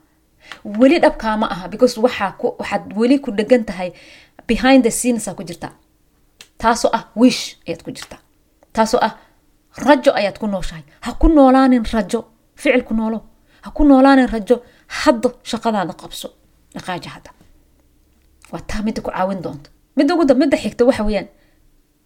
Weli 0.79 0.97
dhabkaama 1.03 1.45
aha 1.53 1.65
because 1.67 1.95
waxaad 2.05 2.83
weli 2.99 3.17
ku 3.23 3.29
dhegan 3.37 3.63
tahay 3.69 3.89
behind 4.47 4.83
the 4.83 4.91
scenes 4.91 5.25
ku 5.37 5.43
jirtaa 5.49 5.73
taasoo 6.61 6.89
ah 6.97 7.03
wish 7.21 7.41
ayaad 7.67 7.81
ku 7.85 7.91
jirtaa 7.97 8.19
taasoo 8.75 8.99
ah 9.07 9.13
rajo 9.87 10.11
ayaad 10.19 10.37
ku 10.41 10.47
nooshahay. 10.47 10.83
Ha 11.05 11.09
ku 11.21 11.27
noolaanin 11.27 11.83
rajo 11.93 12.19
ficil 12.55 12.83
ku 12.89 12.93
noolo. 12.99 13.19
Ha 13.63 13.69
ku 13.77 13.83
noolaanin 13.89 14.27
rajo 14.35 14.55
hadda 15.01 15.29
shaqadaada 15.51 15.93
qabso. 16.01 16.27
Dhaqaaja 16.75 17.09
hadda. 17.15 17.29
Waa 18.51 18.61
taa 18.69 18.81
midda 18.87 19.01
ku 19.05 19.11
caawin 19.11 19.41
doonto. 19.45 19.69
Midda 19.97 20.11
ugu 20.15 20.33
midda 20.41 20.57
xigta 20.63 20.85
waxa 20.89 21.03
weeyaan 21.07 21.27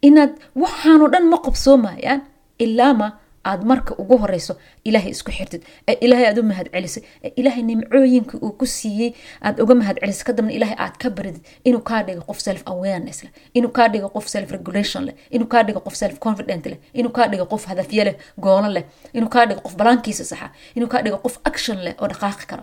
inaad 0.08 0.32
waxaanoo 0.62 1.08
dhan 1.12 1.24
ma 1.32 1.38
qabsoomayaan 1.46 2.20
ilaama 2.64 3.08
aad 3.50 3.62
marka 3.70 3.92
ugu 4.02 4.16
horeyso 4.22 4.54
ilaahay 4.84 5.10
isku 5.10 5.30
xirtid. 5.38 5.62
Ee 5.88 5.96
ilaahay 6.04 6.26
aad 6.26 6.38
u 6.38 6.42
mahad 6.50 6.68
celisay 6.74 7.02
ee 7.24 7.32
ilaahay 7.40 7.62
nimcooyinka 7.70 8.38
uu 8.44 8.52
ku 8.60 8.66
siiyey 8.66 9.10
aad 9.46 9.56
uga 9.62 9.74
mahad 9.80 9.96
celisay 10.02 10.24
kadibna 10.28 10.52
ilaahay 10.58 10.76
aad 10.84 10.94
ka 11.02 11.10
baridid. 11.10 11.42
Inuu 11.64 11.80
kaa 11.88 12.02
dhigo 12.06 12.22
qof 12.28 12.38
self 12.46 12.62
awareness 12.72 13.18
leh. 13.24 13.32
Inuu 13.54 13.70
kaa 13.76 13.88
dhigo 13.88 14.08
qof 14.14 14.26
self 14.34 14.50
regulation 14.56 15.02
leh. 15.08 15.14
Inuu 15.30 15.48
kaa 15.52 15.62
dhigo 15.66 15.80
qof 15.86 15.94
self 16.02 16.18
confident 16.26 16.66
leh. 16.66 16.78
Inuu 16.94 17.12
kaa 17.16 17.26
dhigo 17.28 17.46
qof 17.52 17.64
hadafye 17.66 18.04
leh 18.04 18.14
goolo 18.44 18.68
leh. 18.76 18.84
Inuu 19.14 19.28
kaa 19.34 19.46
dhigo 19.46 19.60
qof 19.66 19.74
balaankiisa 19.76 20.24
saxa. 20.24 20.50
Inuu 20.76 20.88
kaa 20.92 21.02
dhigo 21.02 21.18
qof 21.24 21.38
action 21.44 21.78
leh 21.86 21.94
oo 22.00 22.08
dhaqaaqi 22.12 22.46
karo. 22.46 22.62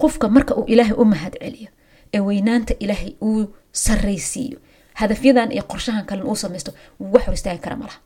Qofka 0.00 0.28
marka 0.28 0.54
uu 0.56 0.64
ilaahay 0.72 0.96
u 0.96 1.04
mahad 1.04 1.34
celiyo 1.42 1.68
ee 2.14 2.20
weynaanta 2.20 2.74
ilaahay 2.84 3.12
uu 3.22 3.44
saraysiiyo 3.72 4.58
hadafyadan 5.02 5.48
iyo 5.54 5.62
qorshahan 5.72 6.04
kalen 6.08 6.24
uu 6.30 6.36
samaysto 6.44 6.70
wax 7.12 7.22
hor 7.26 7.34
istaagi 7.38 7.60
kara 7.64 7.76
malaha 7.82 7.98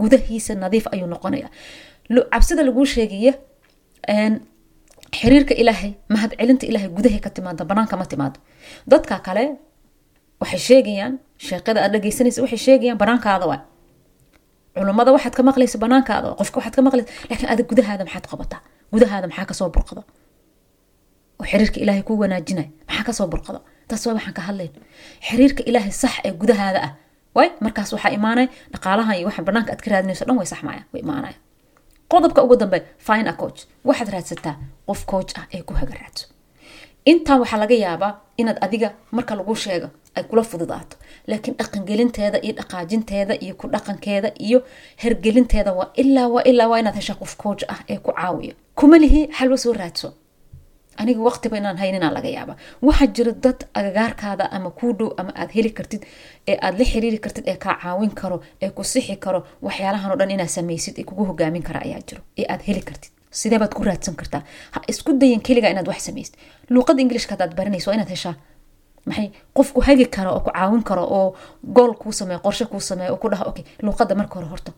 gudahiisa 0.00 0.52
nadiif 0.64 0.84
ayuu 0.94 1.08
noqonaya 1.14 1.48
cabsida 2.32 2.62
laguu 2.68 2.86
sheegaya 2.94 3.32
xiriirka 5.18 5.54
ilaahay 5.62 5.90
mahad 6.14 6.30
celinta 6.40 6.64
ilaahay 6.70 6.90
gudahay 6.96 7.20
ka 7.24 7.30
timaada 7.36 7.62
banaanka 7.70 7.94
ma 8.00 8.04
timaado 8.12 8.38
dadka 8.92 9.14
kale 9.26 9.44
waxay 10.42 10.60
sheegayaan 10.68 11.12
sheekada 11.46 11.78
aad 11.84 11.92
dhegeysanaysa 11.94 12.38
waxay 12.44 12.60
sheegayaan 12.66 12.98
banaankaada 13.02 13.44
waa 13.50 13.60
culummada 14.76 15.10
waxaad 15.16 15.34
ka 15.38 15.42
maqlaysa 15.48 15.76
banaankaada 15.84 16.28
qofka 16.40 16.56
waxaad 16.58 16.74
ka 16.78 16.82
maqlaysa 16.88 17.08
laakiin 17.30 17.48
adag 17.54 17.66
gudahaada 17.70 18.02
maxaad 18.08 18.26
qabataa 18.32 18.60
gudahaada 18.92 19.26
maxaa 19.30 19.46
ka 19.50 19.54
soo 19.60 19.68
burqada? 19.74 20.02
Oo 21.40 21.44
xiriirka 21.50 21.78
ilaahay 21.84 22.02
ku 22.08 22.12
wanaajinaya 22.22 22.68
maxaa 22.88 23.04
ka 23.08 23.12
soo 23.18 23.26
burqada 23.32 23.60
taas 23.92 24.04
waa 24.06 24.14
waxaan 24.18 24.34
ka 24.38 24.42
hadlayn 24.48 24.72
xiriirka 25.28 25.62
ilaahay 25.70 25.92
sax 26.02 26.14
ee 26.26 26.32
gudahaada 26.42 26.80
ah. 26.88 26.92
Way? 27.36 27.48
Markaas 27.64 27.90
waxaa 27.96 28.12
imaanaya 28.18 28.48
dhaqaalahan 28.74 29.14
iyo 29.18 29.26
waxaan 29.28 29.46
banaanka 29.48 29.70
aad 29.72 29.80
ka 29.84 29.88
raadinayso 29.92 30.24
dhan 30.28 30.36
way 30.40 30.46
saxmaya 30.52 30.82
way 30.92 31.00
imaanaya. 31.06 31.36
Qodobka 32.12 32.40
ugu 32.44 32.56
dambe 32.62 32.78
fine 33.06 33.32
coach. 33.42 33.60
Waxaad 33.88 34.08
raadsataa 34.14 34.54
qof 34.88 35.00
coach 35.12 35.32
ah 35.40 35.44
ee 35.56 35.62
ku 35.68 35.72
haga 35.80 35.94
raadso. 36.00 36.24
Intaan 37.10 37.38
waxaa 37.42 37.58
laga 37.62 37.74
yaabaa 37.84 38.12
inaad 38.40 38.58
adiga 38.66 38.88
marka 39.16 39.32
lagu 39.38 39.54
sheego 39.64 39.88
ay 40.16 40.24
kula 40.30 40.42
fududaato. 40.50 40.96
Laakiin 41.30 41.54
dhaqangelinteeda 41.60 42.38
iyo 42.44 42.52
dhaqaajinteeda 42.60 43.34
iyo 43.44 43.54
ku 43.60 43.66
dhaqankeeda 43.74 44.28
iyo 44.46 44.58
hergelinteeda 45.02 45.72
waa 45.78 45.88
ilaa 46.02 46.28
waa 46.34 46.44
ilaa 46.50 46.68
waa 46.72 46.78
inaad 46.82 46.96
heshaa 47.00 47.18
qof 47.22 47.32
coach 47.44 47.62
ah 47.72 47.80
ee 47.92 47.98
ku 48.04 48.12
caawiyo. 48.12 48.54
Kuma 48.78 48.96
lihi 49.04 49.20
xalwa 49.38 49.58
soo 49.64 49.72
raadso 49.72 50.08
aniga 51.00 51.20
waqtiba 51.28 51.56
inaan 51.60 51.78
hayninaa 51.82 52.12
laga 52.16 52.28
yaaba 52.36 52.54
waxaa 52.82 53.06
jira 53.16 53.32
dad 53.44 53.60
agagaarkaada 53.78 54.44
ama 54.56 54.70
kuu 54.78 54.92
dhow 54.98 55.10
ama 55.20 55.32
aad 55.40 55.50
heli 55.56 55.70
kartid 55.78 56.02
ee 56.50 56.56
aad 56.66 56.74
la 56.80 56.84
xiriiri 56.84 57.18
kartid 57.24 57.44
ee 57.48 57.56
kaa 57.64 57.76
caawin 57.82 58.10
karo 58.20 58.36
ee 58.62 58.70
ku 58.76 58.82
sixi 58.84 59.16
karo 59.24 59.40
waxyaalahan 59.66 60.12
o 60.12 60.16
dhan 60.20 60.30
inaad 60.36 60.48
samaysid 60.58 60.94
ee 61.00 61.04
kugu 61.08 61.24
hogaamin 61.30 61.62
kara 61.68 61.80
ayaa 61.86 62.00
jiro 62.08 62.22
ee 62.40 62.46
aad 62.52 62.62
heli 62.68 62.82
kartid. 62.88 63.10
Sideebaad 63.40 63.72
ku 63.74 63.82
raadsan 63.88 64.14
kartaa. 64.20 64.42
Ha 64.74 64.78
isku 64.92 65.10
dayin 65.20 65.40
keliga 65.46 65.68
inaad 65.72 65.88
wax 65.88 66.00
samaysid 66.08 66.34
luuqada 66.74 67.00
ingilishka 67.02 67.32
hadaad 67.34 67.52
baranayso 67.58 67.90
waa 67.90 67.94
inaad 67.96 68.10
heshaa. 68.14 68.34
Maxay? 69.06 69.28
Qofku 69.56 69.80
hagi 69.86 70.06
karo 70.16 70.30
oo 70.36 70.40
ku 70.46 70.50
caawin 70.56 70.82
karo 70.88 71.04
oo 71.18 71.28
gool 71.76 71.92
kuu 72.02 72.12
sameeyo 72.12 72.40
qorshe 72.46 72.64
kuu 72.72 72.80
sameeyo 72.80 73.12
oo 73.14 73.20
ku 73.22 73.28
dhaha 73.32 73.44
okay 73.50 73.64
luuqada 73.84 74.14
marka 74.20 74.34
hore 74.38 74.48
horta 74.52 74.72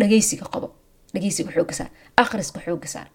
dhageysiga 0.00 0.46
qabo 0.54 0.68
dhageysiga 1.14 1.50
xooga 1.56 1.74
saar 1.78 1.90
akhriska 2.22 2.60
xooga 2.66 2.88
saar 2.94 3.08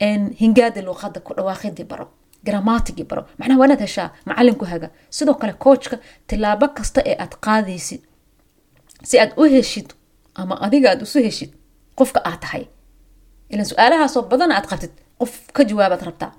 hingaada 0.00 0.80
luuqada 0.86 1.20
ku 1.20 1.34
dhawaaqidii 1.36 1.84
baro 1.90 2.06
gramatigii 2.46 3.04
baro 3.10 3.22
macnaha 3.38 3.58
waa 3.60 3.66
inaad 3.68 3.80
heshaa 3.86 4.08
macalinku 4.28 4.64
haga. 4.64 4.88
Sidoo 5.10 5.34
kale 5.34 5.52
coachka 5.64 5.96
tilaabo 6.26 6.68
kasta 6.76 7.00
ee 7.10 7.16
aad 7.24 7.34
qaadaysid 7.46 8.02
si 9.08 9.18
aad 9.20 9.32
u 9.40 9.44
heshid 9.54 9.88
ama 10.34 10.54
adiga 10.66 10.90
aad 10.90 11.02
isu 11.02 11.18
heshid 11.26 11.50
qofka 11.98 12.20
aad 12.28 12.40
tahay. 12.40 12.64
Ilan 13.52 13.66
su'aalahaasoo 13.70 14.22
badan 14.30 14.50
aad 14.52 14.66
qabtid 14.70 14.92
qof 15.20 15.32
ka 15.56 15.62
jawaabaad 15.70 16.02
rabtaa. 16.08 16.32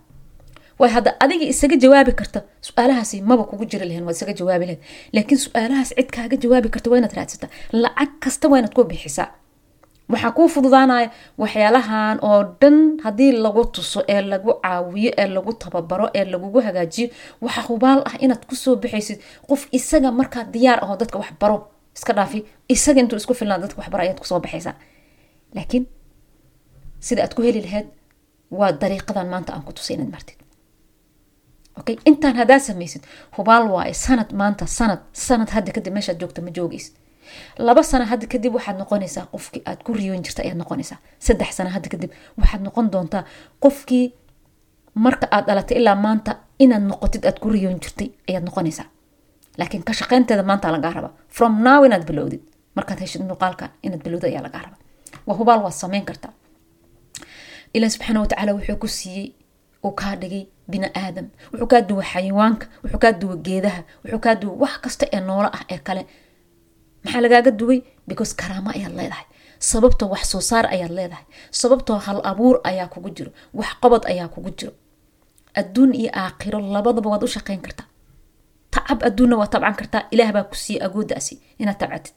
Way 0.80 0.90
hadda 0.96 1.10
adiga 1.24 1.46
isaga 1.54 1.76
jawaabi 1.84 2.12
karta 2.20 2.40
su'aalahaasi 2.68 3.22
maba 3.30 3.44
kugu 3.50 3.66
jiri 3.72 3.86
lahen 3.90 4.04
waad 4.08 4.16
isaga 4.16 4.34
jawaabi 4.40 4.66
lahed 4.70 4.82
laakiin 5.16 5.40
su'aalahaas 5.46 5.90
cid 5.98 6.10
kaaga 6.16 6.36
jawaabi 6.44 6.70
karta 6.74 6.88
waa 6.92 7.10
raadsataa 7.18 7.50
lacag 7.84 8.12
kasta 8.24 8.46
waa 8.52 8.68
ku 8.76 8.84
bixisaa 8.90 9.28
waxaa 10.12 10.32
kuu 10.38 10.48
fududaanaya 10.56 11.10
waxyaalahan 11.42 12.18
oo 12.30 12.40
dhan 12.62 12.78
haddii 13.06 13.32
lagu 13.46 13.64
tuso 13.76 14.00
ee 14.14 14.22
lagu 14.32 14.52
caawiyo 14.64 15.12
ee 15.22 15.28
lagu 15.36 15.52
tababaro 15.64 16.08
ee 16.20 16.26
lagugu 16.34 16.60
hagaajiyo 16.68 17.08
waxaa 17.44 17.66
hubaal 17.70 18.00
ah 18.10 18.16
inaad 18.24 18.44
ku 18.50 18.56
soo 18.64 18.76
baxaysid 18.84 19.20
qof 19.50 19.62
isaga 19.78 20.10
markaa 20.20 20.44
diyaar 20.54 20.80
ahoo 20.84 20.98
dadka 21.02 21.18
wax 21.22 21.32
iska 21.98 22.14
dhaafi 22.18 22.40
isaga 22.74 23.00
intuu 23.02 23.18
isku 23.22 23.34
filnaa 23.40 23.60
dadka 23.64 23.78
waxbaro 23.82 24.02
ayaad 24.04 24.20
ku 24.22 24.28
soo 24.32 24.40
baxaysaa. 24.46 24.76
Laakiin 25.56 25.84
sida 27.06 27.20
aad 27.24 27.34
ku 27.36 27.42
heli 27.46 27.62
lahayd 27.66 27.88
waa 28.60 28.72
dariiqadan 28.82 29.28
maanta 29.34 29.50
aan 29.54 29.64
ku 29.68 29.72
tusay 29.78 29.96
inaad 29.98 30.12
martid. 30.16 30.38
Okay 31.80 31.96
intaan 32.10 32.36
haddaad 32.42 32.62
samaysid 32.70 33.04
hubaal 33.38 33.66
waaye 33.76 33.94
sanad 34.06 34.30
maanta 34.40 34.66
sanad 34.78 35.00
sanad 35.28 35.50
hadda 35.56 35.72
kadib 35.76 35.94
meeshaad 35.98 36.18
joogta 36.22 36.42
ma 36.46 36.52
joogaysid 36.58 36.94
laba 37.58 37.84
sano 37.84 38.06
hadda 38.12 38.26
kadib 38.34 38.54
waxaad 38.58 38.78
noqonaysaa 38.82 39.26
qofkii 39.34 39.62
aad 39.70 39.80
ku 39.86 39.94
riyoon 39.94 40.22
jirta 40.26 40.42
ayaad 40.44 40.58
noqonaysaa. 40.64 40.98
Saddex 41.20 41.50
sano 41.58 41.70
hadda 41.70 41.90
kadib 41.94 42.12
waxaad 42.38 42.62
noqon 42.68 42.86
doontaa 42.94 43.24
qofkii 43.64 44.06
marka 44.96 45.26
aad 45.32 45.46
dhalatay 45.48 45.78
ilaa 45.82 45.96
maanta 45.96 46.32
inaad 46.60 46.84
noqotid 46.92 47.26
aad 47.26 47.38
ku 47.40 47.50
riyoon 47.50 47.80
jirtay 47.84 48.10
ayaad 48.30 48.44
noqonaysaa. 48.50 48.86
Laakiin 49.58 49.84
ka 49.84 49.94
shaqeynteeda 49.94 50.44
maanta 50.44 50.72
lagaa 50.72 50.94
raba. 50.98 51.10
From 51.30 51.54
now 51.64 51.84
inaad 51.86 52.06
bilowdid. 52.10 52.42
Markaad 52.76 53.00
heshid 53.00 53.22
muuqaalkan 53.30 53.70
inaad 53.84 54.02
bilowdid 54.06 54.30
ayaa 54.32 54.44
lagaa 54.48 54.62
raba. 54.66 54.78
Waa 55.28 55.36
hubaal 55.40 55.62
waad 55.66 55.74
sameyn 55.74 56.06
kartaa. 56.06 56.34
Ilah 57.74 57.90
subxaana 57.90 58.20
watacaala 58.24 58.52
wuxuu 58.58 58.78
ku 58.82 58.88
siiyey 58.88 59.34
uu 59.86 59.92
kaa 59.92 60.16
dhigay 60.22 60.44
bini 60.72 60.88
aadam. 60.96 61.28
Wuxuu 61.52 61.68
kaa 61.72 61.82
duwa 61.90 62.04
xayawaanka 62.12 62.66
wuxuu 62.84 63.00
kaa 63.04 63.12
duwa 63.22 63.36
geedaha 63.46 63.82
wuxuu 64.04 64.20
kaa 64.26 64.36
duwa 64.42 64.54
wax 64.64 64.74
kasta 64.84 65.06
ee 65.14 65.20
noolo 65.28 65.50
ah 65.58 65.64
ee 65.74 65.78
kale 65.88 66.06
maxaa 67.04 67.22
lagaaga 67.26 67.52
duway 67.60 67.80
because 68.08 68.32
karaamo 68.42 68.70
ayaad 68.78 68.94
leedahay. 69.00 69.26
Sababtoo 69.60 70.10
wax 70.14 70.24
soo 70.32 70.42
saar 70.50 70.66
ayaad 70.76 70.92
leedahay. 70.98 71.26
Sababtoo 71.62 71.98
hal 72.06 72.20
abuur 72.32 72.56
ayaa 72.70 72.88
kugu 72.94 73.10
jiro. 73.18 73.32
Wax 73.54 73.70
qabad 73.82 74.04
ayaa 74.12 74.28
kugu 74.34 74.50
jiro. 74.58 74.74
Adduun 75.60 75.92
iyo 76.02 76.10
aakhiro 76.14 76.60
labadaba 76.60 77.10
waad 77.10 77.24
u 77.24 77.28
shaqeyn 77.36 77.62
kartaa. 77.66 77.88
Tacab 78.74 79.00
adduunna 79.08 79.36
waad 79.40 79.50
tabcan 79.54 79.76
kartaa. 79.80 80.04
Ilaah 80.14 80.32
baa 80.36 80.44
ku 80.50 80.56
agooddaasi 80.86 81.34
inaad 81.60 81.78
tabcatid. 81.82 82.14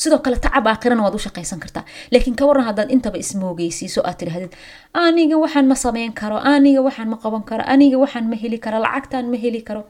Sidoo 0.00 0.18
kale 0.24 0.36
tacab 0.36 0.66
aakhirana 0.66 1.02
waad 1.04 1.14
u 1.14 1.18
shaqaysan 1.26 1.58
kartaa. 1.64 1.84
Laakiin 2.12 2.36
ka 2.36 2.44
waran 2.48 2.64
haddaad 2.68 2.90
intaba 2.94 3.16
ismoogeysiiso 3.24 4.00
aad 4.04 4.16
tidhahdid 4.20 4.52
aniga 4.92 5.36
waxaan 5.44 5.66
ma 5.68 5.74
sameyn 5.74 6.12
karo. 6.12 6.36
Aniga 6.52 6.80
waxaan 6.86 7.08
ma 7.12 7.16
qaban 7.22 7.42
karo. 7.48 7.62
Aniga 7.72 7.96
waxaan 8.02 8.26
ma 8.30 8.36
heli 8.42 8.58
karo. 8.64 8.78
Lacagtaan 8.84 9.26
ma 9.32 9.36
heli 9.36 9.62
karo 9.68 9.82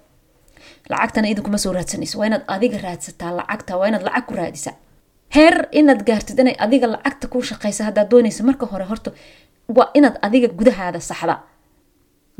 lacagtana 0.90 1.26
idinkuma 1.32 1.58
soo 1.64 1.72
raadsanayso 1.76 2.16
waa 2.20 2.26
inaad 2.30 2.44
adiga 2.54 2.78
raadsataa 2.86 3.30
lacagta 3.38 3.72
waa 3.80 3.88
inaad 3.90 4.04
lacag 4.08 4.24
ku 4.28 4.34
raadisaa 4.40 4.74
heer 5.36 5.56
inaad 5.80 6.00
gaartid 6.08 6.38
inay 6.42 6.56
adiga 6.64 6.86
lacagta 6.94 7.26
ku 7.32 7.38
shaqaysa 7.50 7.82
haddaad 7.88 8.08
doonaysa 8.12 8.42
marka 8.48 8.66
hore 8.72 8.84
horta 8.90 9.10
waa 9.76 9.88
inaad 9.98 10.16
adiga 10.26 10.48
gudahaada 10.58 11.00
saxda. 11.10 11.36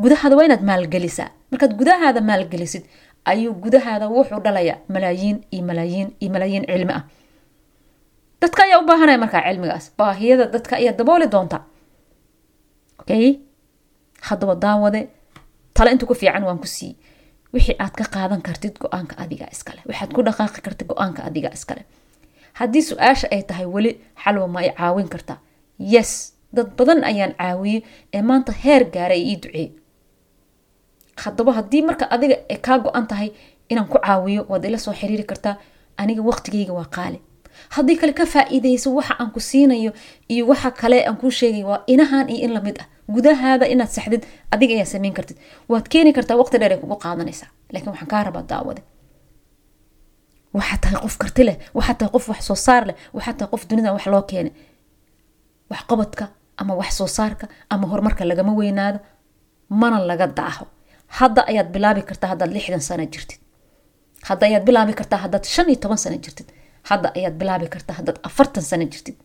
Gudahaada 0.03 0.35
waa 0.39 0.45
inaad 0.49 0.63
maalgelisaa. 0.71 1.29
Markaad 1.51 1.73
gudahaada 1.81 2.21
maalgelisid 2.31 2.85
ayuu 3.31 3.53
gudahaada 3.65 4.07
wuxuu 4.17 4.41
dhalayaa 4.47 4.79
malaayiin 4.95 5.37
iyo 5.55 5.63
malaayiin 5.69 6.09
iyo 6.23 6.31
malaayiin 6.35 6.65
cilmi 6.71 6.93
ah. 6.99 7.03
Dadka 8.43 8.61
ayaa 8.67 8.79
u 8.83 8.87
baahanaya 8.91 9.19
markaa 9.25 9.43
cilmigaas. 9.49 9.85
Baahiyada 9.99 10.45
dadka 10.55 10.75
ayaa 10.81 10.95
dabooli 10.99 11.27
doonta. 11.35 11.59
Okay? 13.01 13.27
Haddaba 14.29 14.55
daawade 14.65 15.01
tale 15.75 15.91
inta 15.95 16.07
ku 16.07 16.15
fiican 16.15 16.45
waan 16.49 16.59
ku 16.59 16.67
siiyey 16.67 16.97
wixii 17.55 17.77
aad 17.85 17.95
ka 18.01 18.05
qaadan 18.15 18.43
kartid 18.47 18.75
go'aanka 18.83 19.15
adiga 19.25 19.47
iskale 19.55 19.81
waxaad 19.89 20.11
ku 20.17 20.21
dhaqaaqi 20.29 20.61
kartid 20.67 20.87
go'aanka 20.91 21.21
adiga 21.29 21.51
iskale 21.57 21.83
haddii 22.59 22.83
su'aasha 22.91 23.27
ay 23.35 23.43
tahay 23.49 23.67
weli 23.75 23.93
xalwa 24.25 24.47
ma 24.55 24.61
ay 24.65 24.71
caawin 24.79 25.09
kartaa 25.15 25.39
yes 25.79 26.11
dad 26.57 26.69
badan 26.79 27.01
ayaan 27.11 27.33
caawiyey 27.41 27.81
ee 28.17 28.23
maanta 28.29 28.53
heer 28.63 28.83
gaaray 28.95 29.23
ii 29.31 29.37
duceey 29.43 29.69
haddaba 31.25 31.53
haddii 31.59 31.83
marka 31.89 32.05
adiga 32.15 32.37
ay 32.53 32.59
kaa 32.67 32.79
go-an 32.85 33.07
tahay 33.11 33.31
inaan 33.71 33.89
ku 33.93 33.99
caawiyo 33.99 34.43
waad 34.51 34.65
ila 34.65 34.79
soo 34.79 34.95
xiriiri 35.01 35.25
kartaa 35.31 35.57
aniga 36.01 36.23
waqtigeyga 36.23 36.73
waa 36.73 36.89
qaali. 36.97 37.21
Haddii 37.77 37.97
kale 38.01 38.13
ka 38.13 38.25
faa-iideyso 38.27 38.89
waxa 38.99 39.15
aan 39.21 39.31
ku 39.35 39.41
siinayo 39.41 39.93
iyo 40.33 40.47
waxa 40.51 40.71
kale 40.71 41.05
aan 41.07 41.17
kuu 41.21 41.31
sheegay 41.31 41.65
waa 41.71 41.85
inahan 41.87 42.29
iyo 42.33 42.45
in 42.47 42.53
la 42.57 42.61
mid 42.61 42.77
ah 42.83 42.87
gudahaada 43.15 43.65
inaad 43.73 43.91
saxdid 43.97 44.23
adiga 44.55 44.73
ayaa 44.77 44.89
sameyn 44.95 45.15
kartid. 45.19 45.37
Waad 45.71 45.87
keeni 45.93 46.11
kartaa 46.17 46.37
waqti 46.43 46.57
dheer 46.61 46.75
kugu 46.83 46.97
qaadanaysaa. 47.05 47.49
Laakiin 47.73 47.91
waxaan 47.93 48.11
kaa 48.13 48.23
rabaa 48.29 48.45
daawade 48.53 48.83
waxaad 50.59 50.81
tahay 50.83 50.99
qof 51.05 51.17
karti 51.23 51.43
leh 51.49 51.57
waxaad 51.79 51.97
tahay 51.99 52.13
qof 52.15 52.25
wax 52.31 52.41
soo 52.49 52.59
saar 52.67 52.83
leh 52.89 52.97
waxaad 53.17 53.37
tahay 53.39 53.51
qof 53.53 53.63
dunida 53.69 53.91
wax 53.97 54.05
loo 54.15 54.23
keenay. 54.31 54.53
Wax 55.71 55.83
qabadka 55.91 56.25
ama 56.61 56.73
wax 56.81 56.91
soo 56.99 57.09
saarka 57.19 57.45
ama 57.73 57.85
horumarka 57.91 58.23
lagama 58.31 58.53
weynaado 58.61 58.99
mana 59.81 59.99
laga 60.11 60.27
daaho. 60.39 60.65
Hadda 61.19 61.41
ayaad 61.51 61.69
bilaabi 61.75 62.03
kartaa 62.09 62.29
haddaad 62.33 62.51
lixdan 62.57 62.83
sano 62.89 63.05
jirtid. 63.13 63.41
Hadda 64.29 64.45
ayaad 64.49 64.65
bilaabi 64.69 64.93
kartaa 65.01 65.19
haddaad 65.25 65.45
shan 65.55 65.67
iyo 65.71 65.79
toban 65.83 65.99
sano 66.05 66.17
jirtid. 66.25 66.49
Hadda 66.91 67.09
ayaad 67.19 67.35
bilaabi 67.41 67.67
kartaa 67.75 67.95
haddaad 67.99 68.19
afartan 68.29 68.63
sano 68.71 68.85
jirtid. 68.93 69.17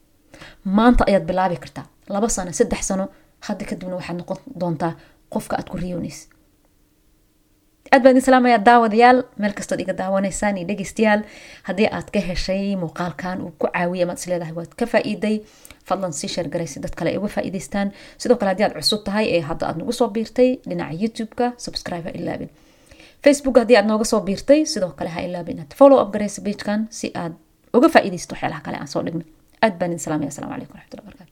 Maanta 0.78 1.04
ayaad 1.10 1.26
bilaabi 1.30 1.58
kartaa. 1.64 1.86
Laba 2.14 2.28
sano 2.36 2.52
saddex 2.60 2.82
sano 2.90 3.06
hadda 3.48 3.64
kadibna 3.70 3.96
waxaad 4.00 4.18
noqon 4.22 4.40
doontaa 4.62 4.94
qofka 5.34 5.54
aad 5.60 5.68
ku 5.72 5.78
riyoonaysa 5.84 6.26
aad 7.94 8.02
baan 8.04 8.18
idin 8.18 8.64
daawadayaal 8.70 9.20
meel 9.42 9.54
kastood 9.58 9.80
iga 9.84 9.94
daawanaysaan 10.02 10.58
iyo 10.58 10.68
dhegeystayaal 10.70 11.22
haddii 11.68 11.90
aad 11.98 12.08
ka 12.14 12.20
heshay 12.30 12.76
muuqaalkan 12.84 13.38
uu 13.46 13.52
ku 13.60 13.66
caawiya 13.74 14.04
amaad 14.06 14.20
isleedahay 14.22 14.54
waad 14.60 14.72
ka 14.80 14.86
faa-iiday. 14.92 15.38
Fadlan 15.90 16.14
sii 16.20 16.30
sheergaraysi 16.36 16.80
dad 16.84 16.94
kale 16.98 17.10
ay 17.14 17.18
uga 17.22 17.30
faa-iideystaan 17.36 17.88
sidoo 18.22 18.38
kale 18.40 18.50
haddii 18.52 18.66
aad 18.68 18.74
cusub 18.78 19.02
tahay 19.08 19.26
ee 19.36 19.42
hadda 19.50 19.64
aad 19.70 19.78
nagu 19.82 19.94
soo 20.00 20.10
biirtay 20.16 20.50
dhinaca 20.70 20.96
youtube-ka 21.02 21.46
subscribe 21.66 22.06
ha 22.10 22.12
ilaabin 22.20 22.50
facebook 23.26 23.56
haddii 23.62 23.78
aad 23.80 23.88
nooga 23.92 24.06
soo 24.12 24.22
biirtay 24.28 24.62
sidoo 24.74 24.92
kale 25.00 25.10
ha 25.16 25.22
ilaabin 25.28 25.56
inaad 25.58 25.72
follow 25.80 26.02
up 26.04 26.10
garaysa 26.16 26.42
pagekan 26.46 26.82
si 27.00 27.08
aad 27.22 27.34
uga 27.78 27.88
faa-iideysto 27.94 28.34
waxyaalaha 28.34 28.62
kale 28.66 28.78
aan 28.82 28.90
soo 28.94 29.04
dhigno. 29.06 29.24
Aad 29.66 29.74
baan 29.80 29.92
idin 29.92 30.04
salaamaya 30.06 30.30
assalamu 30.34 30.54
calaykum 30.54 30.76
waraxmatullahi 30.76 31.08
barakatu 31.10 31.32